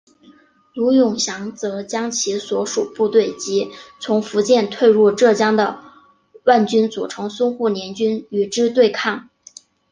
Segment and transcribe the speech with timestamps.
[0.73, 3.69] 卢永祥则将其所属部队及
[3.99, 5.77] 从福建退入浙江的
[6.43, 9.29] 皖军组成淞沪联军与之对抗。